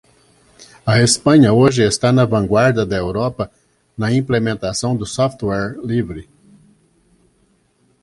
[0.87, 3.51] A Espanha hoje está na vanguarda da Europa
[3.95, 6.27] na implementação do software livre.